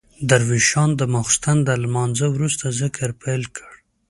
[0.29, 3.71] درویشان د ماخستن له لمانځه وروسته ذکر پیل کړ.